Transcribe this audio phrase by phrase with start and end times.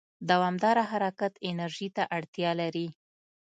[0.29, 2.87] دوامداره حرکت انرژي ته اړتیا لري.